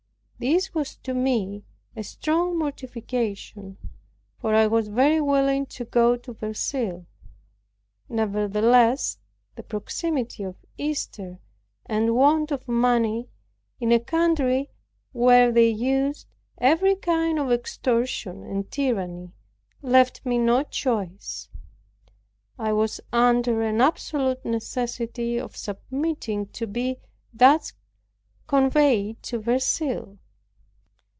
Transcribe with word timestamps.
This 0.43 0.73
was 0.73 0.95
to 1.03 1.13
me 1.13 1.65
a 1.95 2.01
strong 2.01 2.57
mortification; 2.57 3.77
for 4.39 4.55
I 4.55 4.65
was 4.65 4.87
very 4.87 5.21
willing 5.21 5.67
to 5.67 5.85
go 5.85 6.15
to 6.17 6.33
Verceil; 6.33 7.05
nevertheless 8.09 9.19
the 9.53 9.61
proximity 9.61 10.41
of 10.41 10.55
Easter; 10.79 11.37
and 11.85 12.15
want 12.15 12.49
of 12.49 12.67
money, 12.67 13.29
in 13.79 13.91
a 13.91 13.99
country 13.99 14.71
where 15.11 15.51
they 15.51 15.69
used 15.69 16.25
every 16.57 16.95
kind 16.95 17.37
of 17.37 17.51
extortion 17.51 18.41
and 18.43 18.71
tyranny, 18.71 19.29
left 19.83 20.25
me 20.25 20.39
no 20.39 20.63
choice. 20.63 21.49
I 22.57 22.73
was 22.73 22.99
under 23.13 23.61
an 23.61 23.79
absolute 23.79 24.43
necessity 24.43 25.39
of 25.39 25.55
submitting 25.55 26.47
to 26.47 26.65
be 26.65 26.97
thus 27.31 27.73
conveyed 28.47 29.21
to 29.21 29.37
Verceil. 29.39 30.17